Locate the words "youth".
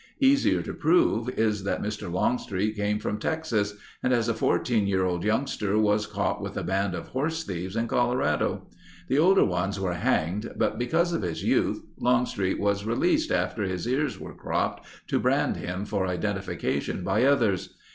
11.43-11.83